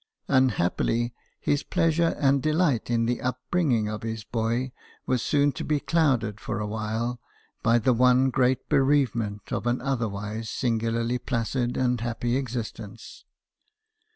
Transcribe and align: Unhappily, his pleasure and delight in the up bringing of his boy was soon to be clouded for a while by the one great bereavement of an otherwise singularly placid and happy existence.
Unhappily, 0.29 1.13
his 1.39 1.61
pleasure 1.61 2.15
and 2.19 2.41
delight 2.41 2.89
in 2.89 3.05
the 3.05 3.21
up 3.21 3.39
bringing 3.51 3.87
of 3.87 4.01
his 4.01 4.23
boy 4.23 4.71
was 5.05 5.21
soon 5.21 5.51
to 5.51 5.63
be 5.63 5.79
clouded 5.79 6.39
for 6.39 6.59
a 6.59 6.65
while 6.65 7.19
by 7.61 7.77
the 7.77 7.93
one 7.93 8.31
great 8.31 8.67
bereavement 8.67 9.51
of 9.53 9.67
an 9.67 9.79
otherwise 9.79 10.49
singularly 10.49 11.19
placid 11.19 11.77
and 11.77 12.01
happy 12.01 12.35
existence. 12.35 13.25